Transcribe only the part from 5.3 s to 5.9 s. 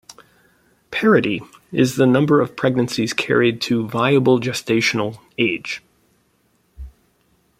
age.